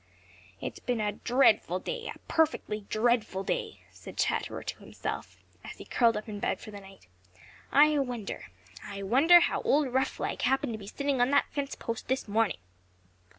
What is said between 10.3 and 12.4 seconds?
happened to be sitting on that fence post this